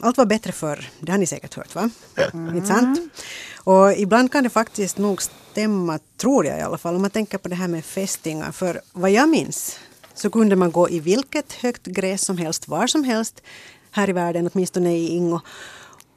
[0.00, 0.90] allt var bättre förr.
[1.00, 1.90] Det har ni säkert hört va?
[2.32, 2.56] Mm.
[2.56, 3.00] Inte sant?
[3.54, 7.38] Och ibland kan det faktiskt nog stämma, tror jag i alla fall, om man tänker
[7.38, 8.52] på det här med fästingar.
[8.52, 9.78] För vad jag minns
[10.14, 13.42] så kunde man gå i vilket högt gräs som helst, var som helst
[13.90, 15.40] här i världen, åtminstone i Ingo.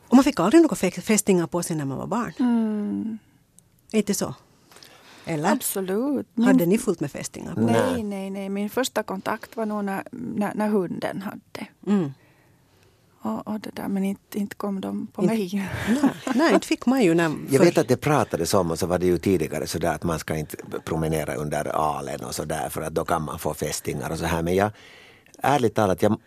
[0.07, 2.33] Och man fick aldrig några fästingar på sig när man var barn.
[2.39, 3.17] Mm.
[3.91, 4.35] Inte så?
[5.25, 5.51] Eller?
[5.51, 6.27] Absolut.
[6.33, 6.47] Min...
[6.47, 7.53] Hade ni fullt med fästingar?
[7.57, 8.49] Nej, nej, nej.
[8.49, 11.67] Min första kontakt var nog när, när, när hunden hade.
[11.87, 12.13] Mm.
[13.23, 15.49] Och, och, det där, men inte, inte kom de på mig.
[15.53, 17.13] Nej, nej, inte fick man ju.
[17.13, 19.93] När, Jag vet att det pratades om och så var det ju tidigare så där
[19.93, 23.39] att man ska inte promenera under alen och så där för att då kan man
[23.39, 24.41] få fästingar och så här.
[24.41, 24.71] Men jag,
[25.37, 26.17] ärligt talat, jag,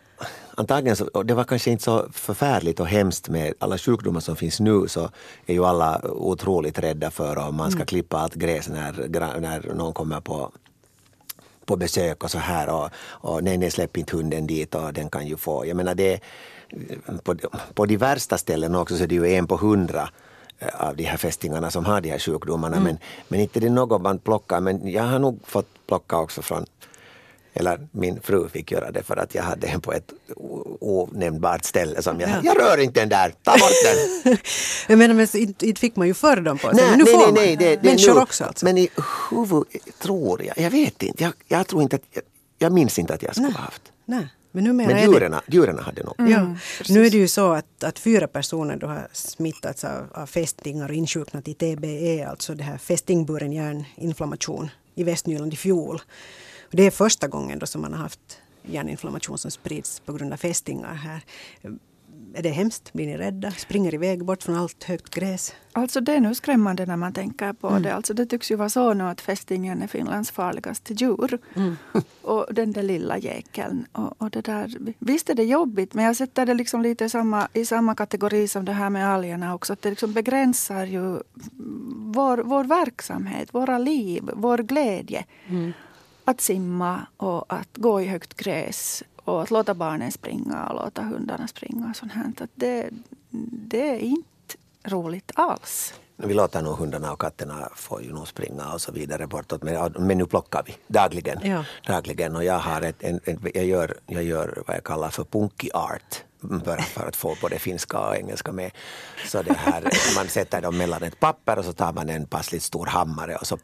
[0.54, 4.36] antagligen så, och det var kanske inte så förfärligt och hemskt med alla sjukdomar som
[4.36, 5.10] finns nu så
[5.46, 7.86] är ju alla otroligt rädda för om man ska mm.
[7.86, 9.08] klippa allt gräs när,
[9.40, 10.52] när någon kommer på
[11.66, 15.10] på besök och så här och, och nej, nej släpp inte hunden dit och den
[15.10, 16.20] kan ju få, jag menar det
[17.22, 17.34] på,
[17.74, 20.08] på de värsta ställen också så är det ju en på hundra
[20.58, 22.76] eh, av de här fästingarna som har de här sjukdomarna.
[22.76, 22.84] Mm.
[22.84, 24.60] Men, men inte det är något man plockar.
[24.60, 26.66] Men jag har nog fått plocka också från
[27.56, 30.12] eller min fru fick göra det för att jag hade en på ett
[30.80, 32.40] onämnbart ställe som jag ja.
[32.42, 34.36] jag rör inte den där, ta bort den.
[34.88, 37.12] jag menar, men inte, fick man ju för dem på sig, nej, men nu nej,
[37.12, 37.34] får nej, man.
[37.34, 38.64] Nej, det, det Människor nu, också alltså.
[38.64, 38.88] Men i
[39.30, 42.22] huvudet tror jag, jag vet inte, jag, jag tror inte att, jag,
[42.58, 43.82] jag minns inte att jag skulle ha haft.
[44.04, 44.28] Nej.
[44.54, 45.40] Men, men djuren, det...
[45.46, 46.14] djuren hade nog.
[46.18, 46.56] Mm, ja.
[46.88, 50.88] Nu är det ju så att, att fyra personer då har smittats av, av fästingar
[50.88, 56.00] och insjuknat i TBE, alltså det här fästingburen hjärninflammation i Västnyland i fjol.
[56.62, 60.32] Och det är första gången då som man har haft hjärninflammation som sprids på grund
[60.32, 61.24] av fästingar här.
[62.36, 62.92] Är det hemskt?
[62.92, 63.50] Blir ni rädda?
[63.50, 65.54] Springer iväg bort från allt högt gräs?
[65.72, 67.82] Alltså det är nu skrämmande när man tänker på mm.
[67.82, 67.94] det.
[67.94, 71.38] Alltså det tycks ju vara så nu att fästingen är Finlands farligaste djur.
[71.54, 71.76] Mm.
[72.22, 73.86] och den där lilla jäkeln.
[73.92, 77.08] Och, och, det där, visst är det jobbigt men jag sätter det liksom lite i
[77.08, 79.72] samma, i samma kategori som det här med algerna också.
[79.72, 81.18] Att det liksom begränsar ju
[81.96, 85.24] vår, vår verksamhet, våra liv, vår glädje.
[85.46, 85.72] Mm.
[86.24, 91.02] Att simma och att gå i högt gräs och att låta barnen springa och låta
[91.02, 91.90] hundarna springa.
[91.90, 92.32] Och sånt här.
[92.38, 92.90] Att det,
[93.50, 95.94] det är inte roligt alls.
[96.16, 99.62] Vi låter nog hundarna och katterna få ju nog springa och så vidare bortåt.
[99.62, 101.38] Men, men nu plockar vi dagligen.
[101.42, 101.64] Ja.
[101.86, 102.36] dagligen.
[102.36, 105.68] Och jag, har ett, en, en, jag, gör, jag gör vad jag kallar för punky
[105.74, 106.22] art
[106.64, 108.70] för, för att få både finska och engelska med.
[109.26, 109.82] Så det här,
[110.16, 113.46] man sätter dem mellan ett papper och så tar man en passligt stor hammare och
[113.46, 113.58] så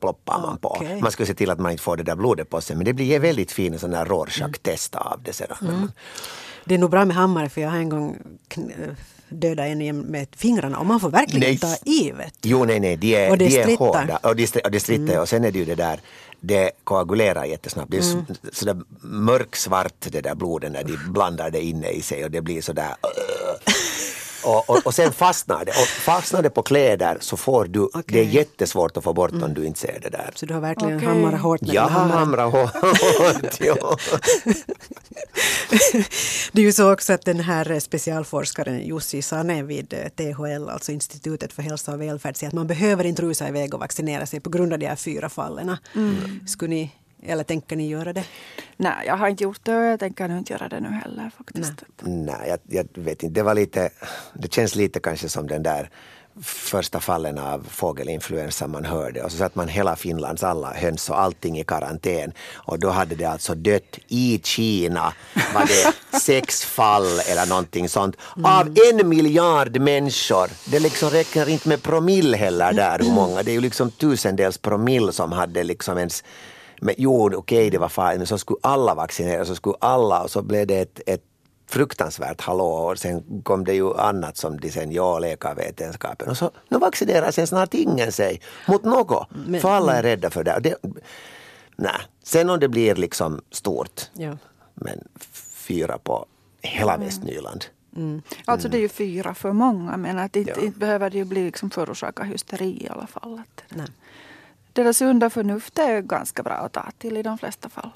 [0.00, 0.76] ploppar man på.
[0.76, 1.00] Okay.
[1.00, 2.92] Man ska se till att man inte får det där blodet på sig men det
[2.92, 5.56] blir väldigt fin sån där Rorschach-test av det sedan.
[5.60, 5.92] Mm.
[6.64, 8.18] Det är nog bra med hammare för jag har en gång
[9.28, 11.58] döda en med fingrarna och man får verkligen nej.
[11.58, 12.12] ta i.
[12.12, 14.80] Vet Jo, nej, nej, de är, och det de är hårda och de, och de
[14.80, 15.20] strittar mm.
[15.20, 16.00] och sen är det ju det där
[16.40, 17.90] det koagulerar jättesnabbt.
[17.90, 18.24] Det är mm.
[18.52, 22.62] sådär mörksvart det där blodet när de blandar det inne i sig och det blir
[22.62, 23.74] sådär uh,
[24.44, 25.70] och, och, och, sen fastnar det.
[25.70, 28.02] Och fastnar det på kläder så får du, okay.
[28.06, 29.44] det är jättesvårt att få bort mm.
[29.44, 30.30] om du inte ser det där.
[30.34, 31.08] Så du har verkligen okay.
[31.08, 32.70] hamrat hårt Jag har hamrat hårt,
[33.60, 33.96] ja.
[36.52, 40.92] det är ju så också att den här specialforskaren Jussi Sane vid eh, THL, alltså
[40.92, 44.40] Institutet för hälsa och välfärd, säger att man behöver inte rusa iväg och vaccinera sig
[44.40, 45.76] på grund av de här fyra fallen.
[45.94, 46.40] Mm.
[46.46, 48.24] Skulle ni eller tänker ni göra det?
[48.76, 51.30] Nej, jag har inte gjort det och jag tänker nu inte göra det nu heller
[51.36, 51.72] faktiskt.
[52.02, 53.34] Nej, Nej jag, jag, vet inte.
[53.34, 53.90] Det var lite,
[54.34, 55.90] det känns lite kanske som den där
[56.42, 61.20] första fallen av fågelinfluensa man hörde och så satt man hela Finlands alla höns och
[61.20, 65.12] allting i karantän och då hade det alltså dött i Kina
[65.54, 68.44] var det sex fall eller någonting sånt mm.
[68.44, 70.50] av en miljard människor.
[70.70, 74.58] Det liksom räcker inte med promille heller där hur många, det är ju liksom tusendels
[74.58, 76.24] promille som hade liksom ens
[76.80, 80.22] men jo, okej okay, det var farligt men så skulle alla vaccinera, så skulle alla
[80.22, 81.22] och så blev det ett, ett
[81.66, 86.50] fruktansvärt hallå och sen kom det ju annat som de sen, ja läkarvetenskapen och så
[86.68, 90.58] nu vaccinerar sen snart ingen sig mot något men, för alla är rädda för det.
[90.60, 90.74] det
[91.76, 92.00] nej.
[92.22, 94.36] Sen om det blir liksom stort ja.
[94.74, 95.08] men
[95.66, 96.26] fyra på
[96.62, 97.06] hela mm.
[97.06, 97.64] Västnyland.
[97.96, 98.22] Mm.
[98.44, 100.66] Alltså det är ju fyra för många men att inte, ja.
[100.66, 103.42] inte behöver det ju bli liksom förorsaka hysteri i alla fall.
[103.68, 103.86] Nej
[104.78, 107.90] deras sunda förnuft är ganska bra att ta till i de flesta fall.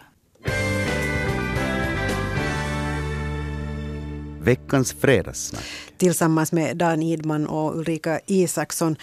[4.40, 5.64] Veckans fredagssnack.
[5.96, 8.96] Tillsammans med Dan Idman och Ulrika Isaksson.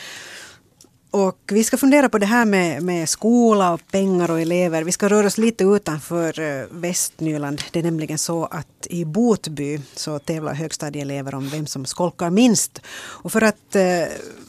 [1.11, 4.83] Och vi ska fundera på det här med, med skola och pengar och elever.
[4.83, 7.61] Vi ska röra oss lite utanför eh, Västnyland.
[7.71, 12.81] Det är nämligen så att i Botby så tävlar högstadieelever om vem som skolkar minst.
[12.97, 14.03] Och för att eh,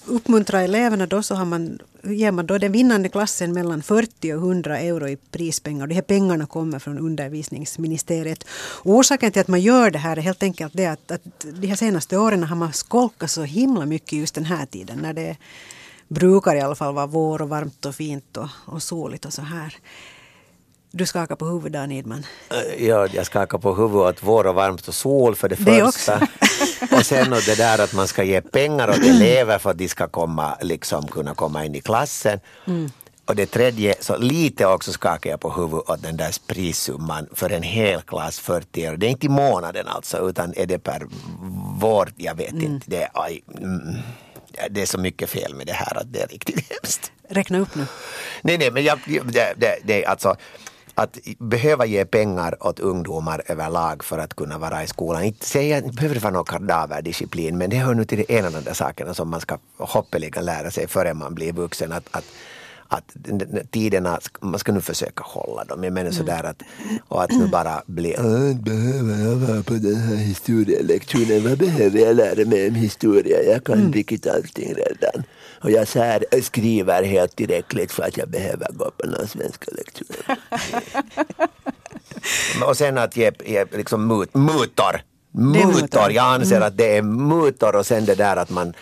[0.06, 4.38] uppmuntra eleverna då så har man ger man då den vinnande klassen mellan 40 och
[4.38, 5.86] 100 euro i prispengar.
[5.86, 8.44] De här pengarna kommer från undervisningsministeriet.
[8.52, 11.66] Och orsaken till att man gör det här är helt enkelt det att, att de
[11.66, 15.36] här senaste åren har man skolkat så himla mycket just den här tiden när det
[16.10, 19.42] brukar i alla fall vara vår och varmt och fint och, och soligt och så
[19.42, 19.76] här.
[20.92, 22.26] Du skakar på huvudet Dan Idman.
[22.50, 25.80] Eh, Ja, jag skakar på huvudet åt vår och varmt och sol för det, Det
[25.92, 26.28] första.
[26.96, 29.88] och sen åt det där att man ska ge pengar åt elever för att de
[29.88, 32.40] ska komma, liksom, kunna komma in i klassen.
[33.24, 37.50] Och det tredje, så lite också skakar jag på huvudet åt den där prissumman för
[37.50, 38.96] en hel klass 40 euro.
[38.96, 41.06] Det är inte i månaden alltså utan är det per
[41.80, 42.86] vår, jag vet inte.
[42.90, 43.96] Det är, aj, mm,
[44.70, 47.12] det är så mycket fel med det här att det är riktigt hemskt.
[47.28, 47.86] Räkna upp nu.
[48.42, 50.36] Nej, nej, men jag, det, det, det är alltså
[50.94, 55.24] att behöva ge pengar åt ungdomar överlag för att kunna vara i skolan.
[55.24, 58.52] Inte inte behöver det vara någon kadaverdisciplin, men det hör nu till det ena av
[58.52, 61.92] de där sakerna som man ska hoppeligen lära sig före man blir vuxen.
[61.92, 62.24] Att, att,
[62.90, 63.16] att
[63.70, 65.84] tiderna, man ska nu försöka hålla dem.
[65.84, 66.62] Jag menar sådär att,
[67.08, 71.44] och att nu bara bli, "Äh, behöver jag vara på den här historielektionen?
[71.48, 73.42] Vad behöver jag lära mig om historia?
[73.42, 75.24] Jag kan riktigt allting redan.
[75.62, 80.36] Och jag här, skriver helt tillräckligt för att jag behöver gå på någon svenska lektion.
[82.68, 85.00] och sen att ge, ge liksom mut, mutor.
[85.32, 86.12] Mutor.
[86.12, 88.74] Jag anser att det är mutor och sen det där att man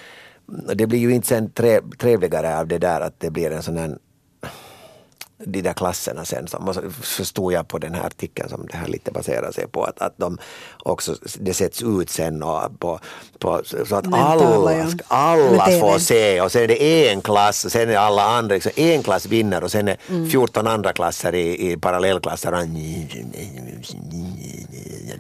[0.75, 1.51] det blir ju inte sen
[1.99, 3.99] trevligare av det där att det blir en sån här
[5.45, 8.77] de där klasserna sen, som, och så förstod jag på den här artikeln som det
[8.77, 10.39] här lite baserar sig på, att, att de
[10.79, 13.01] också, det sätts ut sen och på,
[13.39, 17.91] på, så att alla, alla får se och sen är det en klass och sen
[17.91, 20.31] är alla andra, liksom, en klass vinner och sen är Mm.
[20.31, 22.53] 14 andra klasser i, i parallellklasser.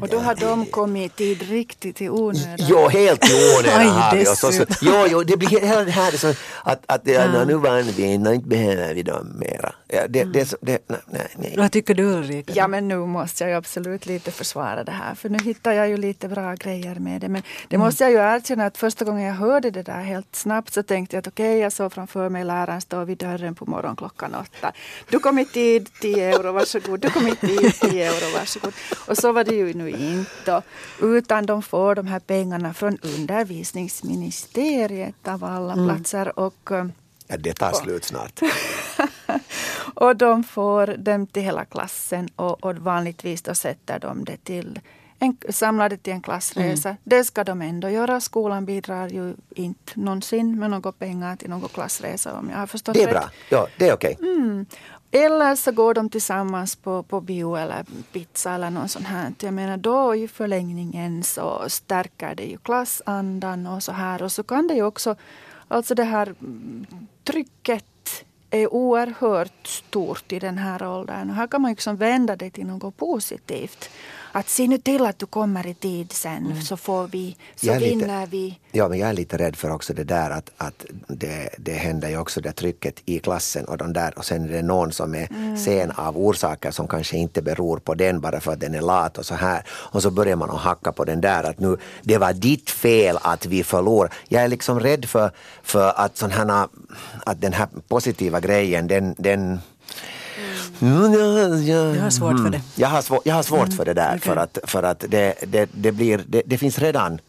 [0.01, 2.57] Och då har de kommit tid riktigt i onödan.
[2.69, 4.23] Jo, helt i onödan har vi.
[4.23, 4.77] Och så, så, dessutom.
[4.81, 6.29] jo, jo, det blir hela det här så
[6.63, 7.45] att, att ja.
[7.45, 9.73] nu vann vi, inte behöver vi dem mera.
[9.91, 11.55] Ja, det, det, är så- det, nej, nej, nej.
[11.59, 12.53] Vad tycker du Ulrika?
[12.57, 15.89] Ja men nu måste jag ju absolut lite försvara det här för nu hittar jag
[15.89, 17.29] ju lite bra grejer med det.
[17.29, 20.73] Men det måste jag ju erkänna att första gången jag hörde det där helt snabbt
[20.73, 23.97] så tänkte jag att okej jag såg framför mig läraren stå vid dörren på morgon
[23.97, 24.73] klockan åtta.
[25.11, 28.73] Du kom i tid 10 euro varsågod, du kom i tid 10 euro varsågod.
[29.07, 30.63] Och så var det ju nu inte.
[31.03, 36.39] Utan de får de här pengarna från undervisningsministeriet av alla platser.
[36.39, 36.87] Och, eh,
[37.31, 38.41] Ja, det tar slut snart.
[40.01, 44.81] och de får dem till hela klassen och, och vanligtvis då sätter de det till
[45.19, 46.97] en, samlar det till en klassresa.
[47.05, 48.21] Det ska de ändå göra.
[48.21, 52.95] Skolan bidrar ju inte någonsin med några pengar till någon klassresa om jag har förstått
[52.95, 53.15] Det är rätt.
[53.15, 54.19] bra, ja, det är okej.
[54.21, 54.67] Mm.
[55.11, 59.33] Eller så går de tillsammans på, på bio eller pizza eller något sånt här.
[59.41, 64.23] Jag menar då i förlängningen så stärker det ju klassandan och så här.
[64.23, 65.17] Och så kan det ju också,
[65.69, 66.87] alltså det här mm,
[67.25, 67.85] trycket
[68.51, 71.31] är oerhört stort i den här åldern.
[71.31, 73.91] Och här kan man liksom vända det till något positivt.
[74.33, 77.79] Att se nu till att du kommer i tid sen så får vi, så lite-
[77.79, 78.59] vinner vi.
[78.73, 82.09] Ja, men jag är lite rädd för också det där att, att det, det händer
[82.09, 85.15] ju också det trycket i klassen och de där och sen är det någon som
[85.15, 88.81] är sen av orsaker som kanske inte beror på den bara för att den är
[88.81, 89.63] lat och så här.
[89.69, 93.19] Och så börjar man att hacka på den där att nu det var ditt fel
[93.23, 94.13] att vi förlorar.
[94.29, 95.31] Jag är liksom rädd för,
[95.63, 96.69] för att, sån här,
[97.27, 99.61] att den här positiva grejen den, den
[100.81, 102.53] Mm, ja, ja, Jag har svårt för mm.
[102.53, 102.61] det.
[102.75, 104.21] Jag har, svår, jag har svårt för det där okej.
[104.21, 107.21] för att, för att det, det, det, blir, det, det finns redan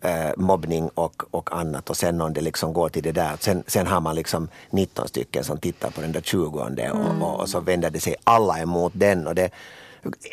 [0.00, 3.64] eh, mobbning och, och annat och sen om det liksom går till det där, sen,
[3.66, 6.60] sen har man liksom 19 stycken som tittar på den där 20
[6.92, 9.50] och, och, och så vänder det sig alla emot den och det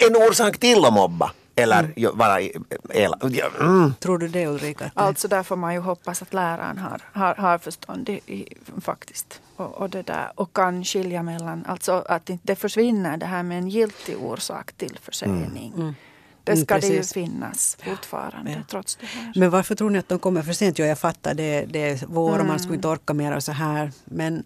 [0.08, 2.56] en orsak till att mobba eller ju vara i-
[2.90, 3.14] el.
[3.22, 3.94] Ja, mm.
[4.00, 4.84] Tror du det Ulrika?
[4.84, 8.48] Det- Alltså där får man ju hoppas att läraren har, har, har förstånd i, i,
[8.82, 9.42] faktiskt.
[9.56, 13.44] Och, och, det där, och kan skilja mellan, alltså att inte det försvinner det här
[13.44, 15.96] med en giltig orsak till försening.
[16.44, 18.58] Det Mm, ska det ju finnas fortfarande Ja.
[18.70, 19.32] trots det här.
[19.36, 20.80] Men varför tror ni att de kommer för sent?
[20.80, 23.52] Jo, jag fattar det, det är vår och man skulle inte orka mer och så
[23.52, 23.92] här.
[24.06, 24.44] Men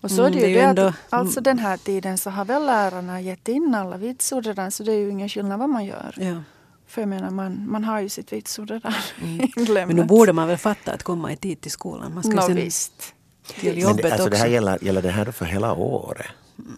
[0.00, 2.30] Och så är det Mm, ju det det ändå- att alltså den här tiden så
[2.30, 5.68] har väl lärarna gett in alla vitsord redan så det är ju ingen skillnad vad
[5.68, 6.14] man gör.
[6.16, 6.42] ja.
[6.88, 9.96] För jag menar man, man har ju sitt vitsord redan Men inlämnat.
[9.96, 12.14] nu borde man väl fatta att komma i tid till skolan.
[12.14, 13.14] Man ska Nå, sen visst.
[13.60, 14.42] till Men jobbet det, alltså, det också.
[14.42, 16.26] här gäller, gäller det här då för hela året?
[16.56, 16.72] nu,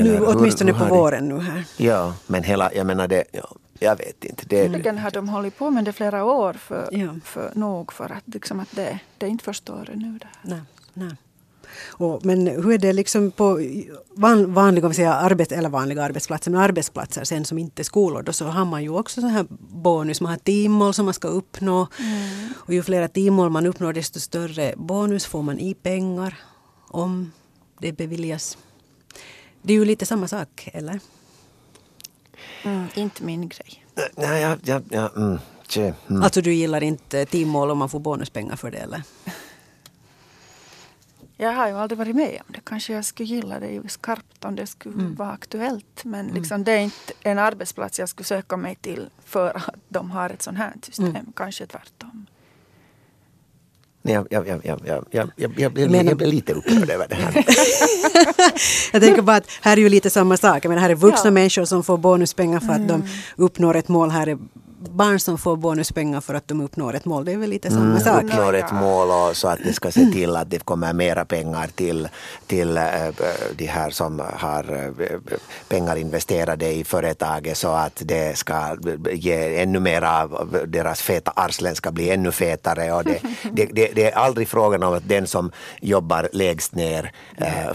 [0.00, 1.64] Eller hur- åtminstone hur på det- våren nu här.
[1.76, 4.44] Ja, men hela, jag menar det, ja, jag vet inte.
[4.46, 7.14] Det, Tydligen har de hållit på med det flera år för, Ja.
[7.24, 10.18] för nog för att, liksom att det, det är inte första året nu.
[10.18, 10.26] Det.
[10.26, 10.50] här.
[10.50, 10.60] Nej,
[10.94, 11.16] nej.
[11.90, 13.60] Och, men hur är det liksom på
[14.14, 17.84] van, vanliga, om vi säger arbet, eller vanliga arbetsplatser, men arbetsplatser sen som inte är
[17.84, 20.20] skolor, då så har man ju också så här bonus.
[20.20, 21.88] Man har timmål som man ska uppnå.
[22.54, 26.34] Och ju flera timmål man uppnår desto större bonus får man i pengar.
[26.88, 27.32] om
[27.80, 28.58] det beviljas.
[29.62, 31.00] Det är ju lite samma sak, eller?
[32.62, 33.84] Mm, inte min grej.
[34.16, 36.22] Nej, ja, ja, ja, mm, tje, mm.
[36.22, 39.02] Alltså du gillar inte teammål om man får bonuspengar för det, eller?
[41.44, 42.60] Jag har ju aldrig varit med om det.
[42.64, 45.14] Kanske jag skulle gilla det skarpt om det skulle mm.
[45.14, 46.04] vara aktuellt.
[46.04, 46.34] Men mm.
[46.34, 46.64] liksom, mm.
[46.64, 50.42] det är inte en arbetsplats jag skulle söka mig till för att de har ett
[50.42, 51.06] sånt här system.
[51.06, 51.32] Mm.
[51.36, 52.26] Kanske tvärtom.
[54.02, 54.26] Jag,
[55.72, 57.34] blir lite upprörd över det här.
[58.92, 60.64] jag tänker bara att här är ju lite samma sak.
[60.64, 61.30] Men här är vuxna ja.
[61.30, 62.88] människor som får bonuspengar för att mm.
[62.88, 64.10] de uppnår ett mål.
[64.10, 64.38] Här är
[64.88, 67.24] barn som får bonuspengar för att de uppnår ett mål.
[67.24, 68.24] Det är väl lite samma sak.
[68.24, 71.66] uppnår ett mål och så att det ska se till att det kommer mera pengar
[71.74, 72.08] till,
[72.46, 72.82] till äh,
[73.56, 75.18] de här som har äh,
[75.68, 78.76] pengar investerade i företaget så att det ska
[79.12, 83.20] ge ännu mera, av deras feta arslen ska bli ännu fetare och det,
[83.52, 85.50] det, det, det är aldrig frågan om att den som
[85.80, 87.12] jobbar lägst ner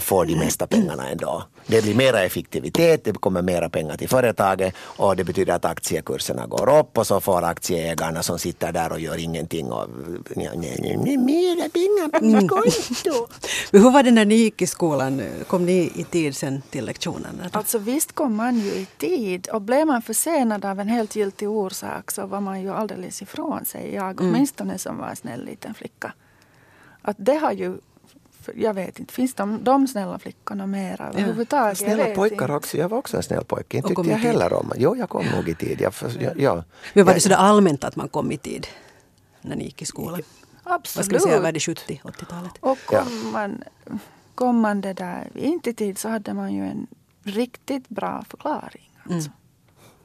[0.00, 1.42] får de mesta pengarna ändå.
[1.70, 6.46] Det blir mera effektivitet, det kommer mera pengar till företaget och det betyder att aktiekurserna
[6.46, 9.86] går upp och så får aktieägarna som sitter där och gör ingenting och
[10.36, 13.28] ja, nej, nej, nej, mera pengar på mitt konto.
[13.70, 15.22] Men hur var det när ni gick i skolan?
[15.46, 17.40] Kom ni i tid sen till lektionen?
[17.40, 17.56] eller?
[17.56, 21.48] Alltså visst kom man ju i tid och blev man försenad av en helt giltig
[21.50, 23.94] orsak så var man ju alldeles ifrån sig.
[23.94, 24.34] Jag Mm.
[24.34, 26.12] åtminstone som var en snäll liten flicka.
[27.02, 27.78] Att det har ju,
[28.56, 31.80] jag vet inte, finns de, de snälla flickorna mera överhuvudtaget?
[31.80, 32.54] Jag Snälla pojkar inte.
[32.56, 33.76] också, jag var också en snäll pojke.
[33.76, 35.80] Inte Och kom tyckte jag heller om Jo, jag kom nog i tid.
[35.80, 36.64] Jag, för- ja, ja.
[36.94, 38.66] Men var det Jag- sådär allmänt att man kom i tid
[39.40, 40.22] när ni gick i skolan?
[40.64, 41.22] Vad ska vi Absolut.
[41.22, 42.52] säga, var det 70-80-talet?
[42.60, 43.04] Och Ja.
[43.04, 43.64] kom man,
[44.34, 46.86] kom man det där inte i tid så hade man ju en
[47.24, 48.90] riktigt bra förklaring.
[49.10, 49.30] Alltså.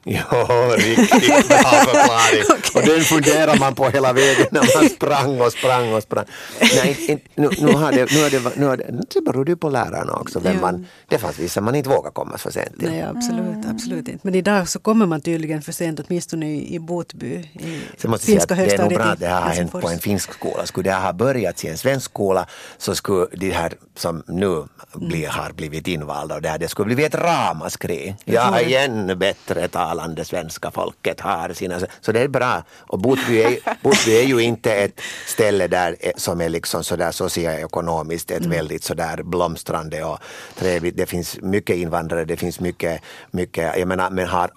[0.08, 2.44] Ja, riktigt bra förklaring.
[2.74, 6.24] Och den funderar man på hela vägen när man sprang och sprang och sprang.
[6.60, 8.84] Nej, inte, nu, nu, har det, nu, har det, nu, har det,
[9.14, 10.40] det beror ju på lärarna också.
[10.40, 10.60] Vem Ja.
[10.60, 12.90] man, det fanns vissa man inte vågar komma för sent till.
[12.90, 14.18] Nej, absolut, absolut inte.
[14.22, 18.26] Men idag så kommer man tydligen för sent, åtminstone i, i Botby, i Så måste
[18.26, 20.32] säga finska att det är nog bra att det här har hänt på en finsk
[20.34, 20.66] skola.
[20.66, 22.46] Skulle det ha börjat i en svensk skola
[22.78, 26.86] så skulle de här som nu blir, har blivit invalda och det, här, det skulle
[26.86, 28.16] blivit ett ramaskri.
[28.24, 31.80] Ja, igen bättre talande svenska folket har sina...
[32.00, 32.62] Så det är bra.
[32.78, 37.10] Och Botby är, Botby är ju inte ett ställe där eh, som är liksom sådär
[37.10, 40.18] socioekonomiskt ett väldigt sådär blomstrande och
[40.58, 40.96] trevligt.
[40.96, 43.00] Det finns mycket invandrare, det finns mycket,
[43.30, 44.50] mycket jag menar, men har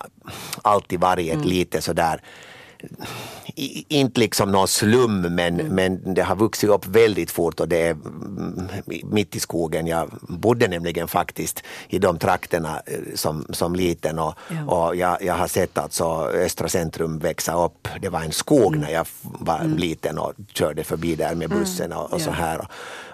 [0.62, 2.22] alltid varit ett lite sådär
[3.88, 7.92] inte liksom någon slum men, men det har vuxit upp väldigt fort och det är
[7.92, 8.70] mm,
[9.04, 9.88] mitt i skogen.
[9.88, 14.66] Jag bodde nämligen faktiskt i de trakterna eh, som, som liten och, Ja.
[14.66, 16.04] och jag, jag har sett alltså
[16.34, 17.88] Östra centrum växa upp.
[18.02, 22.14] Det var en skog när jag var liten och körde förbi där med bussen och,
[22.14, 22.68] och så här.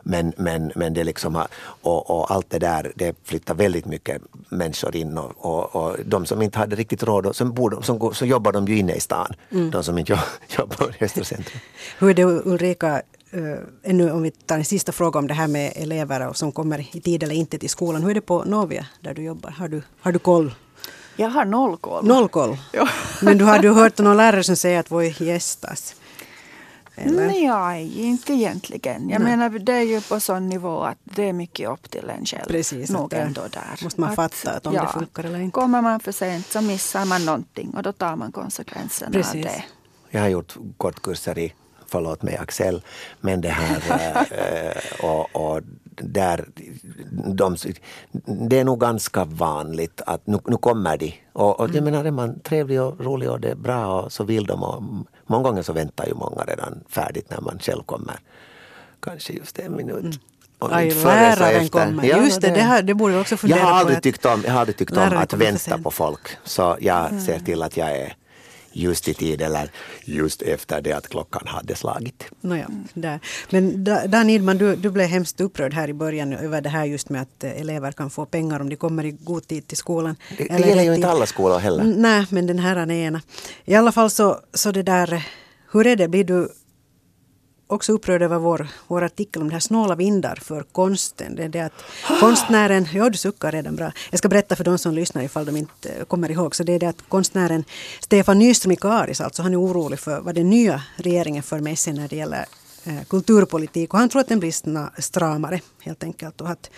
[0.07, 1.47] Men, men, men det liksom har,
[1.81, 6.25] och, och allt det där, det flyttar väldigt mycket människor in och, och, och de
[6.25, 8.99] som inte hade riktigt råd, som, bor, som går, så jobbar de ju inne i
[8.99, 9.33] stan.
[9.71, 11.59] De som inte jo- jobbar i Östra centrum.
[11.99, 13.01] Hur är det Ulrika,
[13.35, 16.51] uh, ännu om vi tar en sista fråga om det här med elever och som
[16.51, 18.03] kommer i tid eller inte till skolan.
[18.03, 19.49] Hur är det på Novia där du jobbar?
[19.49, 20.55] Har du, har du koll?
[21.15, 22.05] Jag har noll koll.
[22.05, 22.57] Noll koll?
[22.71, 22.87] Ja.
[23.21, 25.95] Men du har du hört någon lärare som säger att voi gästas?
[26.97, 27.27] Eller?
[27.27, 29.09] Nej, inte egentligen.
[29.09, 32.25] Jag menar det är ju på sån nivå att det är mycket upp till en
[32.25, 32.47] själv.
[32.47, 33.83] Precis, Nog att det ändå där.
[33.83, 35.53] måste man fatta att om det funkar eller inte.
[35.55, 39.35] Kommer man för sent så missar man någonting och då tar man konsekvenserna Precis.
[39.35, 39.63] av det.
[40.09, 41.53] Jag har gjort kortkurser i,
[41.95, 42.81] förlåt mig Axel,
[43.21, 43.79] men det här
[44.31, 45.61] eh, och, och
[46.01, 46.45] där,
[47.25, 47.55] de,
[48.49, 51.13] det är nog ganska vanligt att nu, nu kommer de.
[51.33, 54.23] Och, och jag menar, är man trevlig och rolig och det är bra och så
[54.23, 54.63] vill de.
[54.63, 54.83] Och
[55.25, 58.15] många gånger så väntar ju många redan färdigt när man själv kommer.
[58.99, 60.19] Kanske just en minut.
[60.59, 62.03] Och Aj, läraren kommer.
[62.03, 64.43] Just det, det här- det borde vi också fundera jag har på aldrig tyckt om,
[64.45, 66.27] Jag har aldrig tyckt om att vänta på folk.
[66.43, 68.15] Så jag ser till att jag är
[68.75, 69.69] just i tid eller
[70.05, 72.23] just efter det att klockan hade slagit.
[72.41, 73.19] Nåja, där.
[73.49, 76.85] Men Da- Dan Idman, du, du blev hemskt upprörd här i början över det här
[76.85, 79.77] just med att eh, elever kan få pengar om de kommer i god tid till
[79.77, 80.15] skolan.
[80.37, 81.83] Det, det gäller ju inte alla skolor heller.
[81.83, 83.21] Nej, men den här är ena.
[83.65, 85.27] I alla fall så, så det där,
[85.71, 86.49] hur är det, blir du
[87.67, 91.35] också upprörd över vår, vår artikel om det här snåla vindar för konsten.
[91.35, 91.83] Det är det att
[92.19, 93.91] konstnären, ja du suckar redan bra.
[94.09, 96.55] Jag ska berätta för de som lyssnar ifall de inte eh, kommer ihåg.
[96.55, 97.63] Så det är det att konstnären
[97.99, 101.79] Stefan Nyström i Karis, alltså han är orolig för vad den nya regeringen för med
[101.79, 102.45] sig när det gäller
[102.83, 103.93] eh, kulturpolitik.
[103.93, 106.41] Och han tror att den blir stramare helt enkelt.
[106.41, 106.69] Och att,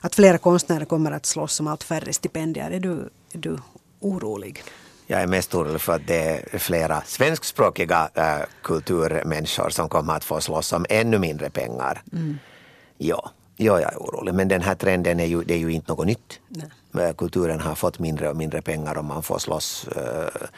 [0.00, 2.70] att flera konstnärer kommer att slåss om allt färre stipendier.
[2.70, 3.58] Är du, är du
[4.00, 4.62] orolig?
[5.06, 10.24] Jag är mest orolig för att det är flera svenskspråkiga äh, kulturmänniskor som kommer att
[10.24, 12.02] få slåss om ännu mindre pengar.
[12.98, 13.30] Ja.
[13.58, 14.34] Ja, jag är orolig.
[14.34, 16.40] Men den här trenden är ju, det är ju inte något nytt.
[16.48, 17.04] Nej.
[17.06, 20.48] Eh, Kulturen har fått mindre och mindre pengar och man får slåss eh,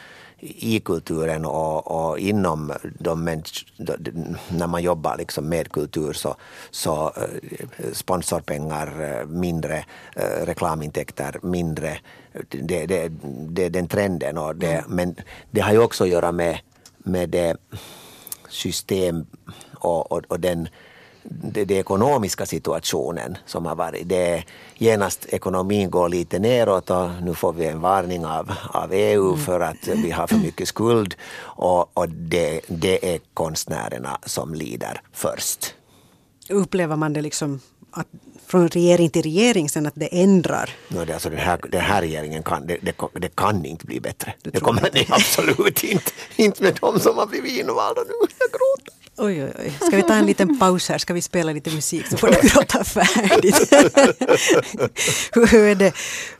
[0.41, 3.41] i kulturen och, och inom de
[4.49, 6.35] när man jobbar liksom med kultur så,
[6.71, 11.97] så eh, sponsorpengar eh, mindre, eh, reklamintäkter mindre.
[12.49, 13.11] Det, det,
[13.49, 14.37] det är den trenden.
[14.37, 15.15] Och det, Men
[15.51, 16.59] det har ju också att göra med,
[16.97, 17.57] med det
[18.49, 19.25] system
[19.73, 20.67] och, och, och den
[21.29, 24.09] det, det ekonomiska situationen som har varit.
[24.09, 24.43] Det
[24.77, 29.59] genast ekonomin går lite neråt och nu får vi en varning av, av EU för
[29.59, 35.75] att vi har för mycket skuld och, och det, det är konstnärerna som lider först.
[36.49, 37.59] Upplever man det liksom
[37.91, 38.07] att
[38.47, 40.69] från regering till regering sen att det ändrar?
[40.87, 43.99] No, det, alltså den, här, den här regeringen kan, det, det, det kan inte bli
[43.99, 44.33] bättre.
[44.41, 46.11] Du Det kommer det absolut inte.
[46.35, 48.13] Inte med de som har blivit invalda nu.
[48.39, 48.59] Jag.
[49.21, 49.73] Oj, oj, oj.
[49.87, 50.97] Ska vi ta en liten paus här?
[50.97, 53.73] Ska vi spela lite musik så får du gråta färdigt.
[55.51, 55.93] hur, är det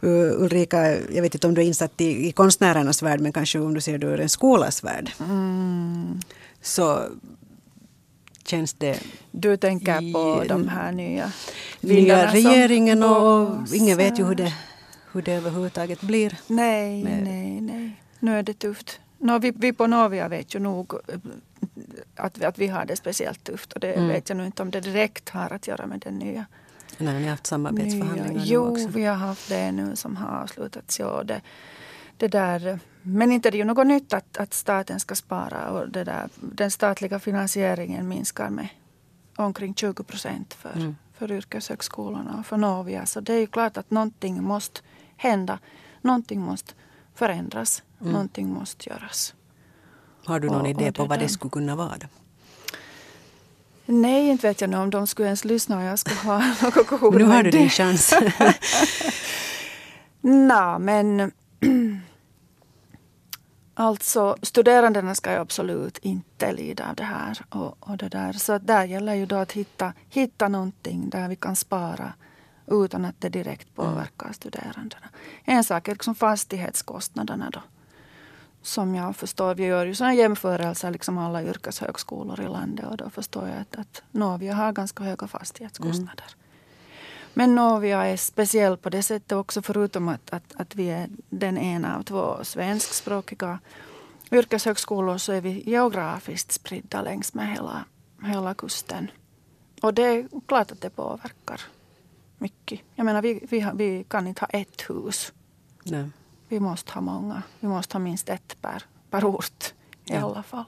[0.04, 3.60] uh, Ulrika, jag vet inte om du är insatt i, i konstnärernas värld men kanske
[3.60, 5.12] om du ser det ur en skolas värld.
[6.62, 7.04] Så
[8.46, 9.00] känns det
[9.32, 11.32] Du tänker på I- de här nya
[11.82, 14.54] nya regeringen och, och ingen vet ju hur det,
[15.12, 16.38] hur det överhuvudtaget blir.
[16.48, 18.04] Nej, med- nej, nej.
[18.20, 19.00] Nu är det tufft.
[19.22, 21.20] Nå, vi, vi på Novia vet ju nog eh,
[22.16, 24.08] att, att vi har det speciellt tufft och det Mm.
[24.08, 26.46] vet jag nu inte om det direkt har att göra med den nya
[26.98, 28.38] När ni har haft samarbetsförhandlingar nya.
[28.40, 28.88] nu Jo, också.
[28.88, 31.00] vi har haft det nu som har avslutats.
[31.00, 31.42] Ja, det,
[32.18, 35.90] det där, men inte är det ju något nytt att, att staten ska spara och
[35.90, 38.68] det där, den statliga finansieringen minskar med
[39.36, 40.96] omkring 20 procent för, Mm.
[41.18, 43.06] för yrkeshögskolorna och för Novia.
[43.06, 44.82] Så det är ju klart att någonting måste
[45.18, 45.60] hända.
[46.02, 46.74] Någonting måste
[47.20, 47.84] förändras.
[48.02, 48.14] Mm.
[48.14, 49.34] Någonting måste göras.
[50.26, 51.98] Har du någon och- idé och på vad det skulle kunna vara?
[51.98, 52.08] Då?
[53.86, 57.04] Nej, inte vet jag nu om de skulle ens lyssna och jag skulle ha något
[57.04, 58.12] ord Nu har du din chans.
[60.22, 61.32] Nå, men
[63.74, 67.42] alltså studerandena ska ju absolut inte lida av det här.
[67.50, 68.34] Och, och det där.
[68.34, 72.14] Så där gäller ju då att hitta, hitta någonting där vi kan spara
[72.72, 75.10] utan att det direkt påverkar studerandena.
[75.44, 77.62] En sak är liksom fastighetskostnaderna då.
[78.62, 83.10] Som jag förstår, vi gör ju sådana jämförelser, liksom alla yrkeshögskolor i landet och då
[83.10, 86.26] förstår jag att, att Novia har ganska höga fastighetskostnader.
[87.34, 91.58] Men Novia är speciell på det sättet också förutom att, att, att vi är den
[91.58, 93.60] ena av två svenskspråkiga
[94.32, 97.86] yrkeshögskolor så är vi geografiskt spridda längs med hela,
[98.24, 99.12] hela kusten.
[99.82, 101.62] Och det är klart att det påverkar
[102.40, 102.80] mycket.
[102.96, 105.34] Jag menar vi, vi, vi kan inte ha ett hus.
[105.84, 106.10] Nej.
[106.48, 107.44] Vi måste ha många.
[107.60, 109.74] Vi måste ha minst ett per, per ort
[110.06, 110.20] i Ja.
[110.26, 110.66] alla fall.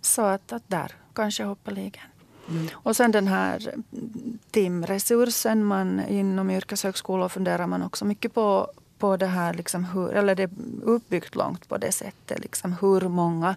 [0.00, 2.02] Så att, att där kanske hoppeligen.
[2.48, 2.68] Mm.
[2.74, 9.16] Och sen den här mm, timresursen man inom yrkeshögskolor funderar man också mycket på, på
[9.16, 10.50] det här, liksom hur, eller det är
[10.82, 13.56] uppbyggt långt på det sättet, liksom hur många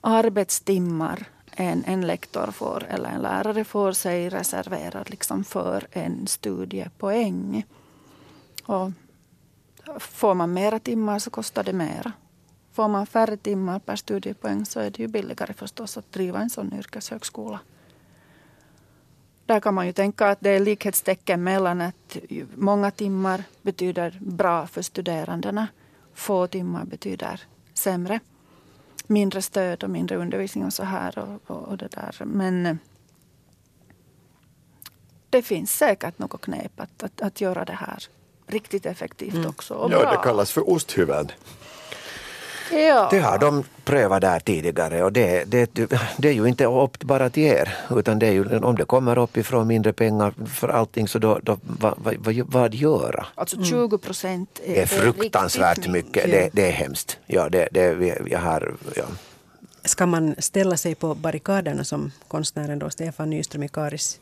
[0.00, 1.26] arbetstimmar
[1.60, 7.64] en, en lektor får eller en lärare får sig reserverad liksom för en studiepoäng.
[8.64, 8.90] Och
[9.98, 12.12] får man mera timmar så kostar det mera.
[12.72, 16.50] Får man färre timmar per studiepoäng så är det ju billigare förstås att driva en
[16.50, 17.60] sån yrkeshögskola.
[19.46, 22.16] Där kan man ju tänka att det är likhetstecken mellan att
[22.54, 25.68] många timmar betyder bra för studerandena.
[26.14, 27.40] Få timmar betyder
[27.74, 28.20] sämre.
[29.10, 31.18] Mindre stöd och mindre undervisning och så här.
[31.18, 32.24] Och, och, och det där.
[32.24, 32.76] Men eh,
[35.30, 38.04] det finns säkert något knep att, att, att göra det här
[38.46, 39.74] riktigt effektivt också.
[39.74, 40.10] Och Ja, bra.
[40.10, 41.28] det kallas för osthyveln.
[42.72, 43.08] Ja.
[43.10, 45.70] Det har de prövat där tidigare och det, det,
[46.16, 49.18] det är ju inte upp bara till er utan det är ju, om det kommer
[49.18, 53.26] uppifrån mindre pengar för allting så då, då vad, vad, vad, göra?
[53.34, 56.36] Alltså 20 procent är, är fruktansvärt riktigt mycket, Ja.
[56.36, 57.18] det, det är hemskt.
[57.26, 59.04] Ja, det, det, jag har, ja.
[59.84, 64.20] Ska man ställa sig på barrikaderna som konstnären då Stefan Nyström i Karis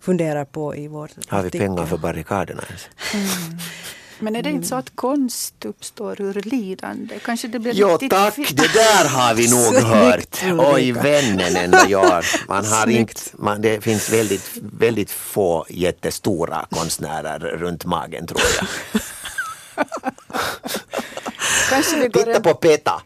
[0.00, 1.66] funderar på i vår Har vi artikel?
[1.68, 2.88] pengar för barrikaderna ens?
[4.24, 7.18] Men är det inte så att konst uppstår ur lidande?
[7.18, 10.42] Kanske det blir Jo tack, det där har vi nog hört.
[10.74, 12.24] Oj vännen ändå jag.
[12.48, 18.66] Man har inte, man, det finns väldigt, väldigt få jättestora konstnärer runt magen tror jag.
[21.70, 23.02] kanske, Titta en, på Peta.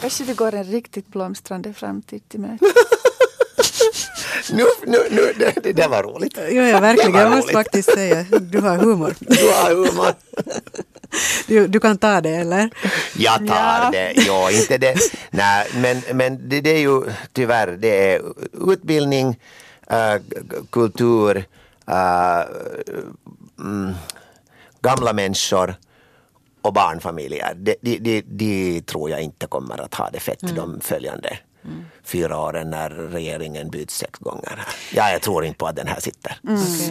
[0.00, 2.68] kanske det går en riktigt blomstrande framtid till mötes.
[4.50, 6.38] Nu, nu, nu, det, det där var roligt.
[6.50, 7.14] Jo, ja, verkligen.
[7.14, 9.14] Jag måste faktiskt säga, du har humor.
[9.20, 10.12] Du har humor.
[11.46, 12.70] Du, du kan ta det, eller?
[13.16, 13.88] Jag tar Ja.
[13.92, 14.12] det.
[14.26, 14.94] Ja, inte det.
[15.30, 17.02] Nej, men, men det, det är ju
[17.32, 18.20] tyvärr det är
[18.72, 19.40] utbildning,
[19.90, 20.20] äh,
[20.70, 21.36] kultur,
[21.88, 22.40] äh,
[23.60, 23.92] mm,
[24.80, 25.74] gamla människor
[26.62, 27.54] och barnfamiljer.
[27.56, 30.54] De, de, de, de tror jag inte kommer att ha det fett Mm.
[30.54, 31.38] de följande
[32.04, 34.60] fyra åren när regeringen byts sex gånger.
[34.94, 36.36] Ja, jag tror inte på att den här sitter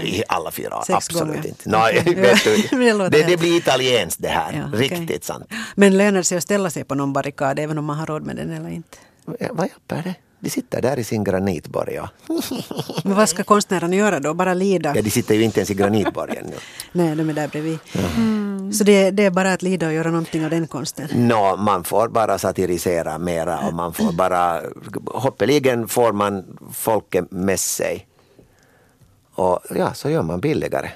[0.03, 0.73] i alla fyra år.
[0.73, 0.83] Mm.
[0.85, 1.47] Sex Absolut gånger.
[1.47, 1.69] inte.
[1.69, 4.53] Nej, du, Det det, blir italienskt det här.
[4.53, 4.79] Ja, okej.
[4.89, 5.45] Riktigt sant.
[5.75, 8.23] Men lönar det sig att ställa sig på någon barrikad även om man har råd
[8.23, 8.97] med den eller inte?
[9.25, 10.15] Vad hjälper det?
[10.43, 11.93] De sitter där i sin granitborg.
[11.93, 12.09] Ja.
[13.03, 14.33] Men vad ska konstnärerna göra då?
[14.33, 14.95] Bara lida?
[14.95, 16.55] Ja, de sitter ju inte ens i granitborgen nu.
[16.91, 17.79] Nej, de är där bredvid.
[18.77, 21.07] Så det, det är bara att lida och göra någonting av den konsten?
[21.13, 24.61] Nå, man får bara satirisera mera och man får bara,
[25.05, 28.07] hoppeligen får man folket med sig.
[29.33, 30.89] Och ja, så gör man billigare.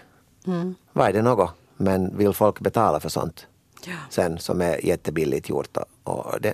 [0.93, 1.49] Vad är det något?
[1.77, 3.47] Men vill folk betala för sånt
[3.87, 3.93] Ja.
[4.09, 5.77] sen som är jättebilligt gjort?
[6.03, 6.53] Och, och det,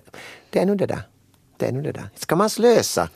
[0.50, 1.02] det är nu det där.
[1.62, 2.10] Det är nu det där.
[2.16, 3.10] Ska man slösa?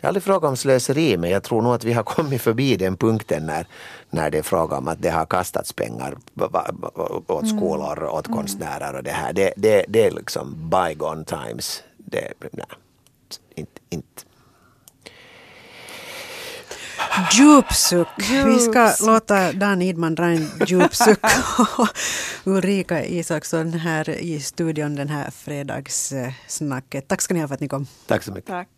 [0.00, 2.76] Det är aldrig fråga om slöseri men jag tror nog att vi har kommit förbi
[2.76, 3.66] den punkten när,
[4.10, 6.16] när det är fråga om att det har kastats pengar
[7.26, 9.32] åt skolor, åt konstnärer och det här.
[9.32, 11.82] Det, det, det är liksom bygone times.
[11.96, 12.66] Det, nej,
[13.54, 14.22] inte, inte.
[17.32, 18.08] Djupsuck.
[18.46, 21.18] Vi ska låta Dan Idman dra en djupsuck.
[21.78, 21.88] och
[22.44, 27.08] Ulrika Isaksson här i studion den här fredagssnacket.
[27.08, 27.86] Tack ska ni ha för att ni kom.
[28.06, 28.50] Tack så mycket.
[28.50, 28.68] Tack.